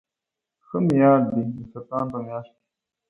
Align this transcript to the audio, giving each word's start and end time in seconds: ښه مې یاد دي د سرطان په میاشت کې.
ښه 0.65 0.77
مې 0.85 0.95
یاد 1.01 1.23
دي 1.33 1.41
د 1.55 1.59
سرطان 1.71 2.05
په 2.11 2.17
میاشت 2.25 2.51
کې. 2.57 2.63